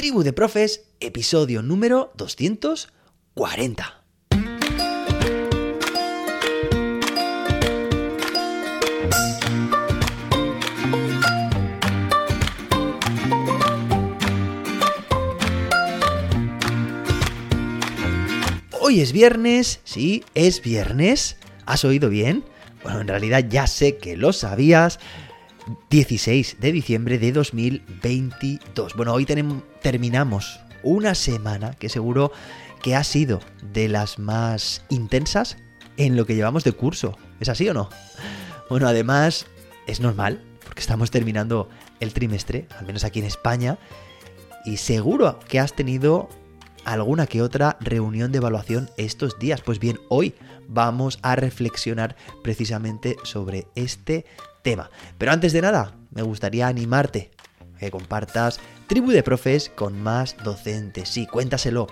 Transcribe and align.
Tribu 0.00 0.22
de 0.22 0.32
Profes, 0.32 0.86
episodio 1.00 1.60
número 1.60 2.10
240. 2.16 4.02
Hoy 18.80 19.02
es 19.02 19.12
viernes, 19.12 19.80
sí, 19.84 20.24
es 20.34 20.62
viernes. 20.62 21.36
¿Has 21.66 21.84
oído 21.84 22.08
bien? 22.08 22.42
Bueno, 22.82 23.02
en 23.02 23.08
realidad 23.08 23.44
ya 23.50 23.66
sé 23.66 23.98
que 23.98 24.16
lo 24.16 24.32
sabías. 24.32 24.98
16 25.90 26.56
de 26.60 26.72
diciembre 26.72 27.18
de 27.18 27.32
2022. 27.32 28.94
Bueno, 28.94 29.12
hoy 29.12 29.26
terminamos 29.82 30.60
una 30.82 31.14
semana 31.14 31.72
que 31.74 31.88
seguro 31.88 32.32
que 32.82 32.96
ha 32.96 33.04
sido 33.04 33.40
de 33.72 33.88
las 33.88 34.18
más 34.18 34.82
intensas 34.88 35.56
en 35.96 36.16
lo 36.16 36.26
que 36.26 36.34
llevamos 36.34 36.64
de 36.64 36.72
curso. 36.72 37.16
¿Es 37.40 37.48
así 37.48 37.68
o 37.68 37.74
no? 37.74 37.90
Bueno, 38.68 38.88
además 38.88 39.46
es 39.86 40.00
normal, 40.00 40.42
porque 40.64 40.80
estamos 40.80 41.10
terminando 41.10 41.68
el 42.00 42.12
trimestre, 42.12 42.66
al 42.78 42.86
menos 42.86 43.04
aquí 43.04 43.18
en 43.18 43.26
España, 43.26 43.78
y 44.64 44.78
seguro 44.78 45.38
que 45.48 45.60
has 45.60 45.74
tenido 45.74 46.28
alguna 46.84 47.26
que 47.26 47.42
otra 47.42 47.76
reunión 47.80 48.32
de 48.32 48.38
evaluación 48.38 48.90
estos 48.96 49.38
días. 49.38 49.60
Pues 49.60 49.78
bien, 49.78 50.00
hoy 50.08 50.34
vamos 50.68 51.18
a 51.22 51.36
reflexionar 51.36 52.16
precisamente 52.42 53.16
sobre 53.24 53.66
este 53.74 54.24
tema. 54.62 54.90
Pero 55.18 55.32
antes 55.32 55.52
de 55.52 55.62
nada, 55.62 55.94
me 56.10 56.22
gustaría 56.22 56.66
animarte 56.66 57.30
a 57.74 57.78
que 57.78 57.90
compartas 57.90 58.60
Tribu 58.86 59.10
de 59.10 59.22
Profes 59.22 59.70
con 59.70 60.00
más 60.02 60.36
docentes. 60.42 61.08
Sí, 61.08 61.26
cuéntaselo 61.26 61.86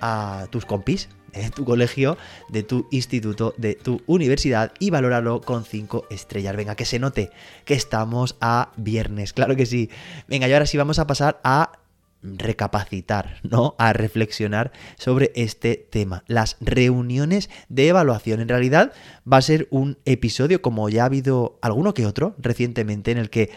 a 0.00 0.46
tus 0.50 0.66
compis 0.66 1.08
de 1.32 1.50
tu 1.50 1.64
colegio, 1.64 2.16
de 2.48 2.62
tu 2.62 2.86
instituto, 2.90 3.54
de 3.56 3.74
tu 3.74 4.02
universidad 4.06 4.72
y 4.78 4.90
valóralo 4.90 5.40
con 5.40 5.64
5 5.64 6.06
estrellas. 6.10 6.56
Venga, 6.56 6.76
que 6.76 6.84
se 6.84 6.98
note 6.98 7.30
que 7.64 7.74
estamos 7.74 8.36
a 8.40 8.70
viernes, 8.76 9.32
claro 9.32 9.56
que 9.56 9.66
sí. 9.66 9.90
Venga, 10.28 10.48
y 10.48 10.52
ahora 10.52 10.66
sí 10.66 10.76
vamos 10.76 10.98
a 10.98 11.06
pasar 11.06 11.40
a 11.42 11.72
recapacitar, 12.24 13.38
¿no? 13.42 13.76
A 13.78 13.92
reflexionar 13.92 14.72
sobre 14.96 15.30
este 15.36 15.76
tema. 15.76 16.24
Las 16.26 16.56
reuniones 16.60 17.50
de 17.68 17.88
evaluación. 17.88 18.40
En 18.40 18.48
realidad 18.48 18.92
va 19.30 19.36
a 19.36 19.42
ser 19.42 19.68
un 19.70 19.98
episodio, 20.06 20.62
como 20.62 20.88
ya 20.88 21.02
ha 21.02 21.06
habido 21.06 21.58
alguno 21.62 21.94
que 21.94 22.06
otro 22.06 22.34
recientemente, 22.38 23.12
en 23.12 23.18
el 23.18 23.30
que 23.30 23.50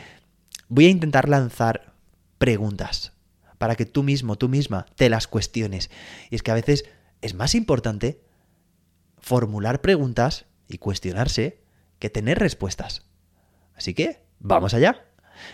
voy 0.68 0.86
a 0.86 0.90
intentar 0.90 1.30
lanzar 1.30 1.94
preguntas 2.38 3.14
para 3.58 3.76
que 3.76 3.86
tú 3.86 4.04
mismo, 4.04 4.38
tú 4.38 4.50
misma, 4.50 4.86
te 4.96 5.10
las 5.10 5.28
cuestiones. 5.28 5.90
Y 6.30 6.36
es 6.36 6.44
que 6.44 6.52
a 6.52 6.56
veces 6.56 6.86
es 7.22 7.34
más 7.34 7.56
importante 7.56 8.22
formular 9.18 9.82
preguntas 9.82 10.46
y 10.68 10.78
cuestionarse 10.78 11.62
que 12.00 12.10
tener 12.10 12.38
respuestas. 12.38 13.04
Así 13.76 13.94
que, 13.94 14.22
vamos 14.40 14.74
allá. 14.74 15.06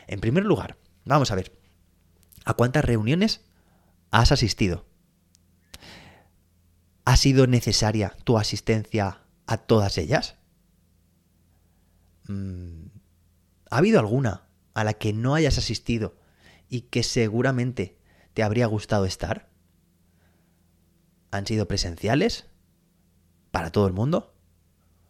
En 0.08 0.20
primer 0.20 0.44
lugar, 0.44 0.77
vamos 1.05 1.31
a 1.31 1.36
ver. 1.36 1.62
¿A 2.45 2.53
cuántas 2.53 2.83
reuniones 2.86 3.41
has 4.11 4.31
asistido? 4.31 4.86
¿Ha 7.05 7.17
sido 7.17 7.47
necesaria 7.47 8.16
tu 8.23 8.38
asistencia 8.38 9.22
a 9.45 9.58
todas 9.58 9.97
ellas? 9.97 10.36
Mm, 12.27 12.88
¿Ha 13.69 13.77
habido 13.77 13.99
alguna 13.99 14.47
a 14.73 14.83
la 14.83 14.94
que 14.94 15.14
no 15.14 15.36
hayas 15.36 15.58
asistido 15.58 16.16
y 16.69 16.81
que 16.81 17.03
seguramente 17.03 17.97
te 18.33 18.44
habría 18.44 18.67
gustado 18.67 19.05
estar? 19.05 19.49
¿Han 21.31 21.45
sido 21.45 21.67
presenciales? 21.67 22.47
¿Para 23.52 23.71
todo 23.71 23.88
el 23.88 23.94
mundo? 23.94 24.33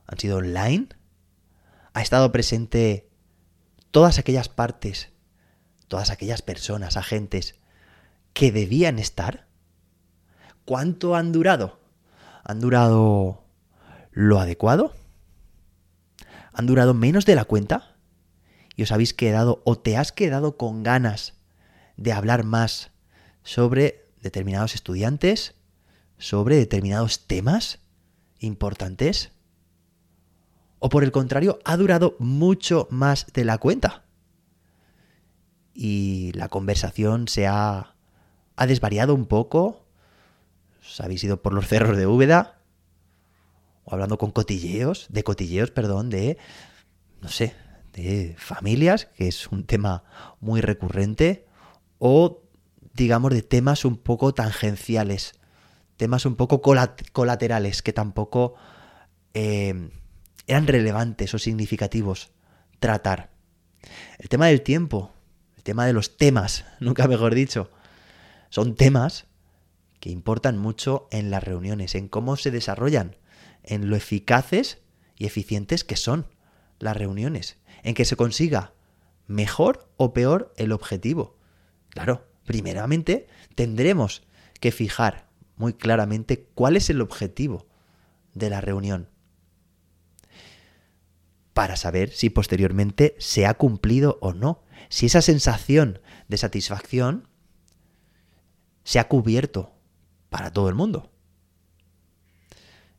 ¿Han 0.07 0.19
sido 0.19 0.37
online? 0.37 0.89
¿Ha 1.93 2.01
estado 2.01 2.31
presente 2.31 3.09
todas 3.91 4.17
aquellas 4.17 4.49
partes 4.49 5.12
todas 5.93 6.09
aquellas 6.09 6.41
personas, 6.41 6.97
agentes 6.97 7.53
que 8.33 8.51
debían 8.51 8.97
estar? 8.97 9.45
¿Cuánto 10.65 11.15
han 11.15 11.31
durado? 11.31 11.77
¿Han 12.43 12.59
durado 12.59 13.43
lo 14.09 14.39
adecuado? 14.39 14.95
¿Han 16.51 16.65
durado 16.65 16.95
menos 16.95 17.27
de 17.27 17.35
la 17.35 17.45
cuenta? 17.45 17.95
¿Y 18.75 18.81
os 18.81 18.91
habéis 18.91 19.13
quedado 19.13 19.61
o 19.65 19.77
te 19.77 19.95
has 19.95 20.11
quedado 20.11 20.57
con 20.57 20.81
ganas 20.81 21.35
de 21.95 22.11
hablar 22.11 22.43
más 22.43 22.89
sobre 23.43 24.09
determinados 24.19 24.73
estudiantes, 24.73 25.53
sobre 26.17 26.55
determinados 26.55 27.27
temas 27.27 27.81
importantes? 28.39 29.31
¿O 30.79 30.89
por 30.89 31.03
el 31.03 31.11
contrario, 31.11 31.59
ha 31.65 31.77
durado 31.77 32.15
mucho 32.17 32.87
más 32.89 33.27
de 33.31 33.45
la 33.45 33.59
cuenta? 33.59 34.02
Y 35.73 36.31
la 36.33 36.49
conversación 36.49 37.27
se 37.27 37.47
ha, 37.47 37.95
desvariado 38.67 39.15
un 39.15 39.25
poco. 39.25 39.85
Habéis 40.99 41.23
ido 41.23 41.41
por 41.41 41.53
los 41.53 41.67
cerros 41.67 41.97
de 41.97 42.07
Úbeda. 42.07 42.59
O 43.85 43.93
hablando 43.93 44.17
con 44.17 44.31
cotilleos, 44.31 45.07
de 45.09 45.23
cotilleos, 45.23 45.71
perdón, 45.71 46.09
de, 46.09 46.37
no 47.21 47.29
sé, 47.29 47.53
de 47.93 48.35
familias, 48.37 49.05
que 49.17 49.27
es 49.27 49.47
un 49.47 49.65
tema 49.65 50.03
muy 50.39 50.61
recurrente. 50.61 51.45
O, 51.99 52.41
digamos, 52.93 53.33
de 53.33 53.41
temas 53.41 53.85
un 53.85 53.97
poco 53.97 54.33
tangenciales. 54.33 55.33
Temas 55.97 56.25
un 56.25 56.35
poco 56.35 56.61
colaterales 56.61 57.81
que 57.81 57.93
tampoco 57.93 58.55
eh, 59.33 59.89
eran 60.47 60.67
relevantes 60.67 61.33
o 61.33 61.39
significativos 61.39 62.31
tratar. 62.79 63.31
El 64.17 64.29
tema 64.29 64.47
del 64.47 64.61
tiempo, 64.61 65.12
tema 65.63 65.85
de 65.85 65.93
los 65.93 66.17
temas, 66.17 66.65
nunca 66.79 67.07
mejor 67.07 67.35
dicho. 67.35 67.71
Son 68.49 68.75
temas 68.75 69.25
que 69.99 70.09
importan 70.09 70.57
mucho 70.57 71.07
en 71.11 71.31
las 71.31 71.43
reuniones, 71.43 71.95
en 71.95 72.07
cómo 72.07 72.35
se 72.35 72.51
desarrollan, 72.51 73.15
en 73.63 73.89
lo 73.89 73.95
eficaces 73.95 74.79
y 75.17 75.25
eficientes 75.25 75.83
que 75.83 75.95
son 75.95 76.27
las 76.79 76.97
reuniones, 76.97 77.57
en 77.83 77.95
que 77.95 78.05
se 78.05 78.17
consiga 78.17 78.73
mejor 79.27 79.89
o 79.97 80.13
peor 80.13 80.53
el 80.57 80.73
objetivo. 80.73 81.37
Claro, 81.89 82.27
primeramente 82.45 83.27
tendremos 83.55 84.23
que 84.59 84.71
fijar 84.71 85.29
muy 85.55 85.73
claramente 85.73 86.49
cuál 86.53 86.75
es 86.75 86.89
el 86.89 87.01
objetivo 87.01 87.67
de 88.33 88.49
la 88.49 88.61
reunión 88.61 89.09
para 91.53 91.75
saber 91.75 92.09
si 92.09 92.29
posteriormente 92.29 93.15
se 93.19 93.45
ha 93.45 93.53
cumplido 93.53 94.17
o 94.21 94.33
no 94.33 94.62
si 94.89 95.07
esa 95.07 95.21
sensación 95.21 95.99
de 96.27 96.37
satisfacción 96.37 97.27
se 98.83 98.99
ha 98.99 99.07
cubierto 99.07 99.73
para 100.29 100.51
todo 100.51 100.69
el 100.69 100.75
mundo. 100.75 101.11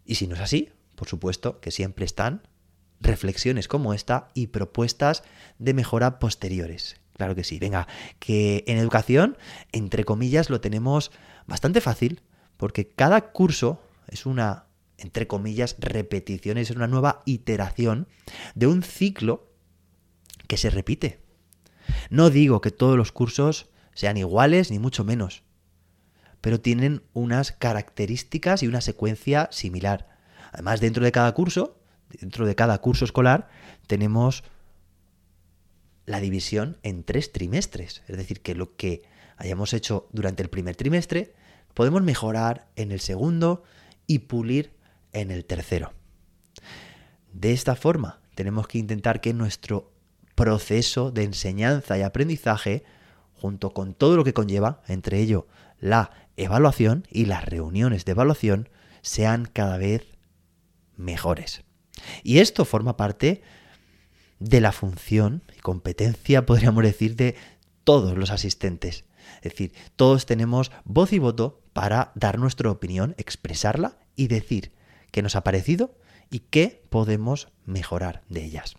Y 0.04 0.16
si 0.16 0.26
no 0.26 0.34
es 0.34 0.40
así, 0.40 0.70
por 0.94 1.08
supuesto 1.08 1.60
que 1.60 1.70
siempre 1.70 2.04
están 2.04 2.46
reflexiones 3.00 3.68
como 3.68 3.94
esta 3.94 4.30
y 4.34 4.48
propuestas 4.48 5.22
de 5.58 5.74
mejora 5.74 6.18
posteriores. 6.18 7.00
Claro 7.14 7.34
que 7.34 7.44
sí. 7.44 7.58
Venga, 7.58 7.86
que 8.18 8.64
en 8.66 8.78
educación, 8.78 9.36
entre 9.72 10.04
comillas, 10.04 10.50
lo 10.50 10.60
tenemos 10.60 11.10
bastante 11.46 11.80
fácil 11.80 12.22
porque 12.56 12.88
cada 12.88 13.32
curso 13.32 13.80
es 14.08 14.26
una, 14.26 14.66
entre 14.98 15.26
comillas, 15.26 15.76
repetición, 15.78 16.58
es 16.58 16.70
una 16.70 16.86
nueva 16.86 17.22
iteración 17.24 18.08
de 18.54 18.66
un 18.66 18.82
ciclo 18.82 19.50
que 20.48 20.56
se 20.56 20.70
repite. 20.70 21.23
No 22.10 22.30
digo 22.30 22.60
que 22.60 22.70
todos 22.70 22.96
los 22.96 23.12
cursos 23.12 23.68
sean 23.94 24.16
iguales, 24.16 24.70
ni 24.70 24.78
mucho 24.78 25.04
menos, 25.04 25.42
pero 26.40 26.60
tienen 26.60 27.02
unas 27.12 27.52
características 27.52 28.62
y 28.62 28.66
una 28.66 28.80
secuencia 28.80 29.48
similar. 29.50 30.18
Además, 30.52 30.80
dentro 30.80 31.04
de 31.04 31.12
cada 31.12 31.32
curso, 31.32 31.80
dentro 32.20 32.46
de 32.46 32.54
cada 32.54 32.78
curso 32.78 33.04
escolar, 33.04 33.48
tenemos 33.86 34.44
la 36.06 36.20
división 36.20 36.78
en 36.82 37.02
tres 37.04 37.32
trimestres. 37.32 38.02
Es 38.08 38.16
decir, 38.16 38.42
que 38.42 38.54
lo 38.54 38.76
que 38.76 39.02
hayamos 39.36 39.72
hecho 39.72 40.08
durante 40.12 40.42
el 40.42 40.50
primer 40.50 40.76
trimestre, 40.76 41.34
podemos 41.72 42.02
mejorar 42.02 42.68
en 42.76 42.92
el 42.92 43.00
segundo 43.00 43.62
y 44.06 44.20
pulir 44.20 44.74
en 45.12 45.30
el 45.30 45.44
tercero. 45.44 45.92
De 47.32 47.52
esta 47.52 47.74
forma, 47.74 48.20
tenemos 48.34 48.68
que 48.68 48.78
intentar 48.78 49.20
que 49.20 49.32
nuestro 49.32 49.93
proceso 50.34 51.10
de 51.10 51.24
enseñanza 51.24 51.98
y 51.98 52.02
aprendizaje, 52.02 52.84
junto 53.34 53.72
con 53.72 53.94
todo 53.94 54.16
lo 54.16 54.24
que 54.24 54.34
conlleva, 54.34 54.82
entre 54.88 55.20
ello 55.20 55.46
la 55.80 56.10
evaluación 56.36 57.06
y 57.10 57.26
las 57.26 57.44
reuniones 57.44 58.04
de 58.04 58.12
evaluación, 58.12 58.68
sean 59.02 59.46
cada 59.46 59.76
vez 59.76 60.06
mejores. 60.96 61.62
Y 62.22 62.38
esto 62.38 62.64
forma 62.64 62.96
parte 62.96 63.42
de 64.40 64.60
la 64.60 64.72
función 64.72 65.42
y 65.56 65.60
competencia, 65.60 66.46
podríamos 66.46 66.82
decir, 66.84 67.16
de 67.16 67.36
todos 67.84 68.16
los 68.16 68.30
asistentes. 68.30 69.04
Es 69.36 69.52
decir, 69.52 69.72
todos 69.96 70.26
tenemos 70.26 70.70
voz 70.84 71.12
y 71.12 71.18
voto 71.18 71.60
para 71.72 72.12
dar 72.14 72.38
nuestra 72.38 72.70
opinión, 72.70 73.14
expresarla 73.18 73.98
y 74.16 74.28
decir 74.28 74.72
qué 75.10 75.22
nos 75.22 75.36
ha 75.36 75.44
parecido 75.44 75.94
y 76.30 76.40
qué 76.40 76.82
podemos 76.90 77.48
mejorar 77.64 78.22
de 78.28 78.44
ellas. 78.44 78.76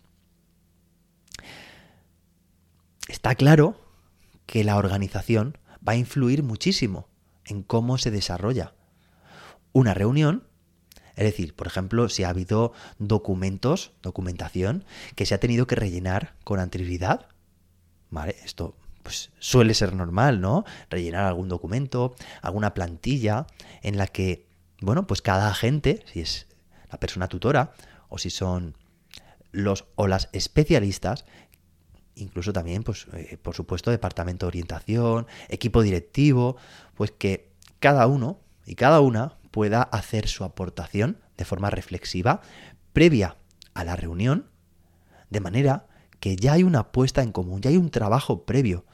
Está 3.07 3.35
claro 3.35 3.79
que 4.45 4.63
la 4.63 4.77
organización 4.77 5.57
va 5.87 5.93
a 5.93 5.97
influir 5.97 6.43
muchísimo 6.43 7.07
en 7.45 7.63
cómo 7.63 7.97
se 7.97 8.11
desarrolla 8.11 8.73
una 9.73 9.93
reunión. 9.93 10.47
Es 11.15 11.23
decir, 11.23 11.55
por 11.55 11.67
ejemplo, 11.67 12.09
si 12.09 12.23
ha 12.23 12.29
habido 12.29 12.73
documentos, 12.97 13.91
documentación, 14.01 14.85
que 15.15 15.25
se 15.25 15.35
ha 15.35 15.39
tenido 15.39 15.67
que 15.67 15.75
rellenar 15.75 16.35
con 16.43 16.59
anterioridad, 16.59 17.27
¿vale? 18.09 18.35
Esto 18.43 18.75
pues 19.03 19.31
suele 19.37 19.75
ser 19.75 19.93
normal, 19.93 20.41
¿no? 20.41 20.65
Rellenar 20.89 21.25
algún 21.25 21.47
documento, 21.47 22.15
alguna 22.41 22.73
plantilla 22.73 23.45
en 23.83 23.97
la 23.97 24.07
que, 24.07 24.47
bueno, 24.81 25.05
pues 25.05 25.21
cada 25.21 25.47
agente, 25.47 26.03
si 26.11 26.21
es 26.21 26.47
la 26.91 26.99
persona 26.99 27.27
tutora 27.27 27.75
o 28.09 28.17
si 28.17 28.31
son 28.31 28.75
los 29.51 29.85
o 29.95 30.07
las 30.07 30.29
especialistas, 30.33 31.25
incluso 32.15 32.53
también, 32.53 32.83
pues, 32.83 33.07
eh, 33.13 33.37
por 33.41 33.55
supuesto, 33.55 33.91
departamento 33.91 34.45
de 34.45 34.49
orientación, 34.49 35.27
equipo 35.49 35.81
directivo, 35.81 36.57
pues 36.95 37.11
que 37.11 37.51
cada 37.79 38.07
uno 38.07 38.39
y 38.65 38.75
cada 38.75 38.99
una 39.01 39.37
pueda 39.51 39.83
hacer 39.83 40.27
su 40.27 40.43
aportación 40.43 41.19
de 41.37 41.45
forma 41.45 41.69
reflexiva 41.69 42.41
previa 42.93 43.37
a 43.73 43.83
la 43.83 43.95
reunión, 43.95 44.49
de 45.29 45.39
manera 45.39 45.87
que 46.19 46.35
ya 46.35 46.53
hay 46.53 46.63
una 46.63 46.91
puesta 46.91 47.21
en 47.21 47.31
común, 47.31 47.61
ya 47.61 47.69
hay 47.69 47.77
un 47.77 47.91
trabajo 47.91 48.45
previo 48.45 48.85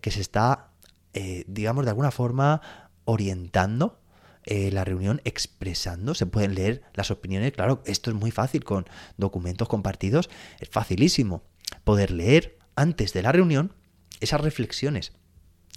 que 0.00 0.10
se 0.10 0.20
está, 0.20 0.70
eh, 1.14 1.44
digamos, 1.48 1.84
de 1.84 1.90
alguna 1.90 2.10
forma 2.10 2.62
orientando 3.04 4.00
eh, 4.44 4.70
la 4.70 4.84
reunión, 4.84 5.20
expresando, 5.24 6.14
se 6.14 6.26
pueden 6.26 6.54
leer 6.54 6.82
las 6.94 7.10
opiniones, 7.10 7.52
claro, 7.52 7.82
esto 7.84 8.10
es 8.10 8.16
muy 8.16 8.30
fácil 8.30 8.64
con 8.64 8.86
documentos 9.16 9.68
compartidos, 9.68 10.30
es 10.60 10.68
facilísimo 10.68 11.42
poder 11.84 12.10
leer 12.10 12.59
antes 12.80 13.12
de 13.12 13.22
la 13.22 13.32
reunión 13.32 13.74
esas 14.20 14.40
reflexiones 14.40 15.12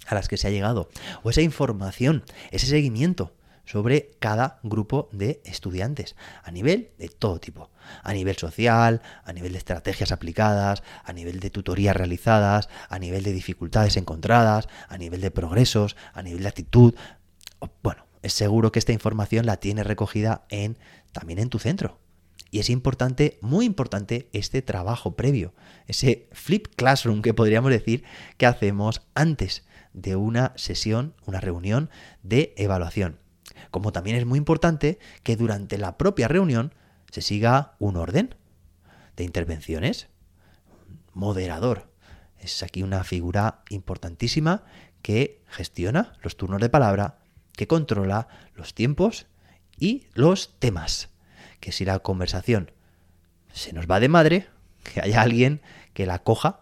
a 0.06 0.14
las 0.14 0.28
que 0.28 0.36
se 0.36 0.48
ha 0.48 0.50
llegado, 0.50 0.88
o 1.22 1.30
esa 1.30 1.42
información, 1.42 2.24
ese 2.50 2.66
seguimiento 2.66 3.34
sobre 3.64 4.10
cada 4.18 4.58
grupo 4.62 5.08
de 5.12 5.40
estudiantes, 5.44 6.16
a 6.42 6.50
nivel 6.50 6.90
de 6.98 7.08
todo 7.08 7.40
tipo, 7.40 7.70
a 8.02 8.12
nivel 8.12 8.36
social, 8.36 9.00
a 9.24 9.32
nivel 9.32 9.52
de 9.52 9.58
estrategias 9.58 10.12
aplicadas, 10.12 10.82
a 11.04 11.12
nivel 11.12 11.40
de 11.40 11.50
tutorías 11.50 11.96
realizadas, 11.96 12.68
a 12.88 12.98
nivel 12.98 13.22
de 13.22 13.32
dificultades 13.32 13.96
encontradas, 13.96 14.68
a 14.88 14.98
nivel 14.98 15.20
de 15.22 15.30
progresos, 15.30 15.96
a 16.12 16.22
nivel 16.22 16.42
de 16.42 16.48
actitud. 16.48 16.94
Bueno, 17.82 18.06
es 18.22 18.34
seguro 18.34 18.72
que 18.72 18.78
esta 18.78 18.92
información 18.92 19.46
la 19.46 19.56
tienes 19.56 19.86
recogida 19.86 20.44
en 20.50 20.78
también 21.12 21.38
en 21.38 21.48
tu 21.48 21.58
centro. 21.58 22.03
Y 22.54 22.60
es 22.60 22.70
importante, 22.70 23.36
muy 23.40 23.66
importante, 23.66 24.28
este 24.32 24.62
trabajo 24.62 25.16
previo, 25.16 25.54
ese 25.88 26.28
flip 26.30 26.68
classroom 26.76 27.20
que 27.20 27.34
podríamos 27.34 27.72
decir 27.72 28.04
que 28.36 28.46
hacemos 28.46 29.02
antes 29.14 29.64
de 29.92 30.14
una 30.14 30.52
sesión, 30.54 31.14
una 31.26 31.40
reunión 31.40 31.90
de 32.22 32.54
evaluación 32.56 33.18
como 33.70 33.92
también 33.92 34.16
es 34.16 34.24
muy 34.24 34.38
importante 34.38 35.00
que 35.24 35.36
durante 35.36 35.78
la 35.78 35.98
propia 35.98 36.28
reunión 36.28 36.72
se 37.10 37.22
siga 37.22 37.74
un 37.80 37.96
orden 37.96 38.36
de 39.16 39.24
intervenciones. 39.24 40.06
Moderador. 41.12 41.90
Es 42.38 42.62
aquí 42.62 42.84
una 42.84 43.02
figura 43.02 43.62
importantísima 43.70 44.64
que 45.02 45.42
gestiona 45.48 46.12
los 46.22 46.36
turnos 46.36 46.60
de 46.60 46.68
palabra, 46.68 47.18
que 47.52 47.66
controla 47.66 48.28
los 48.54 48.74
tiempos 48.74 49.26
y 49.76 50.06
los 50.14 50.58
temas. 50.60 51.13
Que 51.64 51.72
si 51.72 51.86
la 51.86 51.98
conversación 52.00 52.72
se 53.54 53.72
nos 53.72 53.86
va 53.86 53.98
de 53.98 54.10
madre, 54.10 54.48
que 54.82 55.00
haya 55.00 55.22
alguien 55.22 55.62
que 55.94 56.04
la 56.04 56.18
coja, 56.18 56.60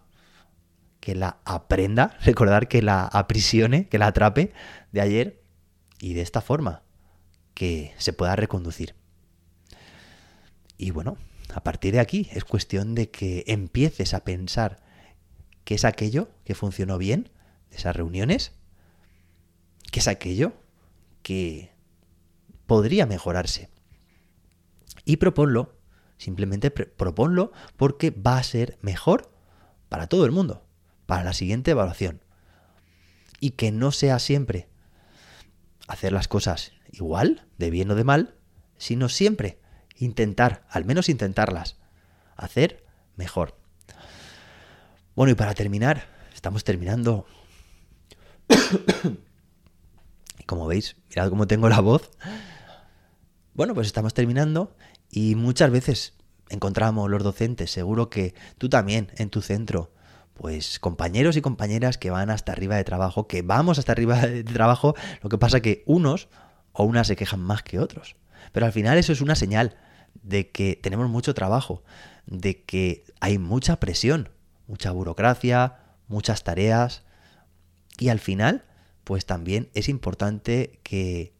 que 1.01 1.17
la 1.17 1.39
aprenda, 1.45 2.17
recordar 2.25 2.69
que 2.69 2.83
la 2.83 3.05
aprisione, 3.07 3.89
que 3.89 3.99
la 3.99 4.07
atrape 4.07 4.53
de 4.93 5.01
ayer 5.01 5.43
y 6.01 6.15
de 6.15 6.21
esta 6.21 6.41
forma 6.41 6.83
que 7.55 7.93
se 7.99 8.13
pueda 8.13 8.37
reconducir. 8.37 8.95
Y 10.79 10.93
bueno, 10.93 11.17
a 11.53 11.65
partir 11.65 11.95
de 11.95 11.99
aquí 11.99 12.29
es 12.33 12.45
cuestión 12.45 12.95
de 12.95 13.11
que 13.11 13.43
empieces 13.49 14.15
a 14.15 14.23
pensar 14.23 14.85
qué 15.65 15.75
es 15.75 15.85
aquello 15.85 16.29
que 16.45 16.55
funcionó 16.55 16.97
bien 16.97 17.29
de 17.71 17.77
esas 17.79 17.97
reuniones, 17.97 18.53
qué 19.91 19.99
es 19.99 20.07
aquello 20.07 20.53
que 21.25 21.73
podría 22.67 23.05
mejorarse. 23.05 23.69
Y 25.05 25.17
proponlo, 25.17 25.77
simplemente 26.17 26.71
proponlo 26.71 27.53
porque 27.77 28.11
va 28.11 28.39
a 28.39 28.43
ser 28.43 28.79
mejor 28.83 29.33
para 29.89 30.07
todo 30.07 30.25
el 30.25 30.33
mundo, 30.33 30.65
para 31.07 31.25
la 31.25 31.33
siguiente 31.33 31.73
evaluación. 31.73 32.23
Y 33.41 33.51
que 33.51 33.73
no 33.73 33.91
sea 33.93 34.19
siempre 34.19 34.69
hacer 35.89 36.13
las 36.13 36.29
cosas 36.29 36.73
igual, 36.93 37.47
de 37.59 37.71
bien 37.71 37.91
o 37.91 37.95
de 37.95 38.05
mal, 38.05 38.35
sino 38.79 39.09
siempre 39.09 39.59
intentar, 39.97 40.65
al 40.69 40.85
menos 40.85 41.09
intentarlas, 41.09 41.77
hacer 42.37 42.85
mejor. 43.17 43.57
Bueno, 45.15 45.33
y 45.33 45.35
para 45.35 45.55
terminar, 45.55 46.07
estamos 46.35 46.65
terminando. 46.65 47.27
y 50.39 50.45
como 50.45 50.67
veis, 50.67 50.97
mirad 51.11 51.29
cómo 51.29 51.47
tengo 51.47 51.69
la 51.69 51.81
voz. 51.81 52.11
Bueno, 53.55 53.75
pues 53.75 53.87
estamos 53.87 54.15
terminando 54.15 54.75
y 55.11 55.35
muchas 55.35 55.71
veces 55.71 56.15
encontramos 56.49 57.11
los 57.11 57.23
docentes, 57.23 57.71
seguro 57.71 58.09
que 58.09 58.35
tú 58.57 58.71
también 58.71 59.11
en 59.17 59.29
tu 59.29 59.43
centro, 59.43 59.93
pues 60.33 60.79
compañeros 60.79 61.37
y 61.37 61.43
compañeras 61.43 61.99
que 61.99 62.11
van 62.11 62.31
hasta 62.31 62.53
arriba 62.53 62.77
de 62.77 62.85
trabajo, 62.85 63.29
que 63.29 63.43
vamos 63.43 63.79
hasta 63.79 63.93
arriba 63.93 64.27
de 64.27 64.43
trabajo, 64.43 64.95
lo 65.23 65.29
que 65.29 65.37
pasa 65.37 65.61
que 65.61 65.83
unos 65.85 66.29
o 66.73 66.85
unas 66.85 67.07
se 67.07 67.17
quejan 67.17 67.41
más 67.41 67.63
que 67.63 67.79
otros. 67.79 68.17
Pero 68.53 68.65
al 68.65 68.73
final 68.73 68.97
eso 68.97 69.13
es 69.13 69.21
una 69.21 69.35
señal 69.35 69.77
de 70.23 70.51
que 70.51 70.81
tenemos 70.83 71.11
mucho 71.11 71.35
trabajo, 71.35 71.85
de 72.25 72.65
que 72.65 73.05
hay 73.21 73.37
mucha 73.37 73.81
presión, 73.81 74.31
mucha 74.67 74.93
burocracia, 74.93 75.77
muchas 76.09 76.43
tareas 76.43 77.03
y 77.99 78.09
al 78.09 78.19
final 78.19 78.65
pues 79.05 79.27
también 79.27 79.69
es 79.75 79.91
importante 79.91 80.81
que 80.83 81.35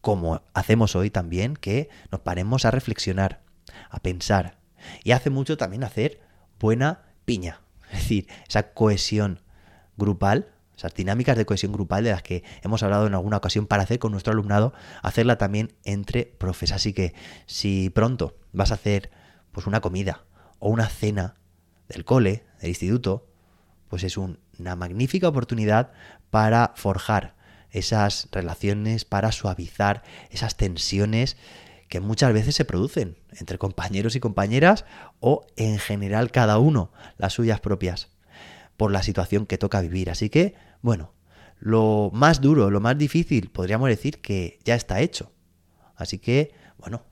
como 0.00 0.42
hacemos 0.54 0.96
hoy 0.96 1.10
también 1.10 1.56
que 1.56 1.88
nos 2.10 2.20
paremos 2.20 2.64
a 2.64 2.70
reflexionar, 2.70 3.42
a 3.90 4.00
pensar 4.00 4.58
y 5.04 5.12
hace 5.12 5.30
mucho 5.30 5.56
también 5.56 5.84
hacer 5.84 6.20
buena 6.58 7.02
piña, 7.24 7.60
es 7.92 8.00
decir, 8.00 8.28
esa 8.46 8.72
cohesión 8.72 9.40
grupal 9.96 10.52
esas 10.78 10.94
dinámicas 10.94 11.36
de 11.36 11.44
cohesión 11.44 11.72
grupal 11.72 12.04
de 12.04 12.12
las 12.12 12.22
que 12.22 12.44
hemos 12.62 12.84
hablado 12.84 13.08
en 13.08 13.14
alguna 13.14 13.38
ocasión 13.38 13.66
para 13.66 13.82
hacer 13.82 13.98
con 13.98 14.12
nuestro 14.12 14.32
alumnado, 14.32 14.72
hacerla 15.02 15.36
también 15.36 15.72
entre 15.84 16.24
profes. 16.24 16.70
Así 16.70 16.92
que 16.92 17.14
si 17.46 17.90
pronto 17.90 18.36
vas 18.52 18.70
a 18.70 18.74
hacer 18.74 19.10
pues 19.50 19.66
una 19.66 19.80
comida 19.80 20.24
o 20.60 20.68
una 20.68 20.88
cena 20.88 21.34
del 21.88 22.04
cole, 22.04 22.44
del 22.60 22.70
instituto, 22.70 23.26
pues 23.88 24.04
es 24.04 24.16
una 24.16 24.76
magnífica 24.76 25.26
oportunidad 25.26 25.90
para 26.30 26.72
forjar 26.76 27.34
esas 27.70 28.28
relaciones, 28.32 29.04
para 29.04 29.32
suavizar 29.32 30.02
esas 30.30 30.56
tensiones 30.56 31.36
que 31.88 32.00
muchas 32.00 32.32
veces 32.32 32.54
se 32.54 32.64
producen 32.64 33.16
entre 33.38 33.58
compañeros 33.58 34.14
y 34.14 34.20
compañeras 34.20 34.84
o 35.20 35.46
en 35.56 35.78
general 35.78 36.30
cada 36.30 36.58
uno 36.58 36.92
las 37.16 37.32
suyas 37.32 37.60
propias 37.60 38.08
por 38.76 38.92
la 38.92 39.02
situación 39.02 39.46
que 39.46 39.58
toca 39.58 39.80
vivir. 39.80 40.10
Así 40.10 40.28
que 40.28 40.54
bueno, 40.80 41.12
lo 41.58 42.10
más 42.12 42.40
duro, 42.40 42.70
lo 42.70 42.80
más 42.80 42.96
difícil, 42.96 43.50
podríamos 43.50 43.88
decir 43.88 44.20
que 44.20 44.58
ya 44.64 44.74
está 44.74 45.00
hecho. 45.00 45.32
Así 45.96 46.18
que, 46.18 46.52
bueno, 46.78 47.02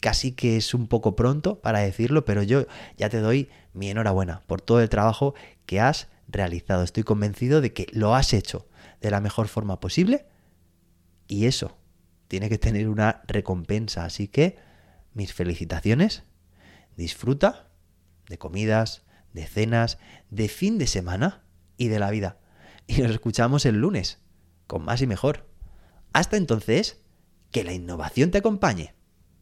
casi 0.00 0.32
que 0.32 0.56
es 0.56 0.74
un 0.74 0.88
poco 0.88 1.16
pronto 1.16 1.60
para 1.60 1.80
decirlo, 1.80 2.24
pero 2.24 2.42
yo 2.42 2.66
ya 2.98 3.08
te 3.08 3.18
doy 3.18 3.48
mi 3.72 3.88
enhorabuena 3.88 4.42
por 4.46 4.60
todo 4.60 4.80
el 4.80 4.88
trabajo 4.88 5.34
que 5.64 5.80
has 5.80 6.08
realizado. 6.28 6.82
Estoy 6.82 7.02
convencido 7.02 7.60
de 7.60 7.72
que 7.72 7.86
lo 7.92 8.14
has 8.14 8.34
hecho 8.34 8.66
de 9.02 9.10
la 9.10 9.20
mejor 9.20 9.48
forma 9.48 9.80
posible 9.80 10.26
y 11.28 11.46
eso 11.46 11.76
tiene 12.28 12.48
que 12.48 12.58
tener 12.58 12.88
una 12.88 13.22
recompensa. 13.26 14.04
Así 14.04 14.28
que 14.28 14.56
mis 15.12 15.34
felicitaciones, 15.34 16.22
disfruta 16.96 17.68
de 18.28 18.38
comidas, 18.38 19.02
de 19.34 19.46
cenas, 19.46 19.98
de 20.30 20.48
fin 20.48 20.78
de 20.78 20.86
semana 20.86 21.44
y 21.76 21.88
de 21.88 21.98
la 21.98 22.10
vida 22.10 22.38
y 22.86 23.02
nos 23.02 23.12
escuchamos 23.12 23.64
el 23.66 23.76
lunes, 23.76 24.18
con 24.66 24.84
más 24.84 25.00
y 25.02 25.06
mejor. 25.06 25.48
Hasta 26.12 26.36
entonces, 26.36 27.00
que 27.50 27.64
la 27.64 27.72
innovación 27.72 28.30
te 28.30 28.38
acompañe. 28.38 28.94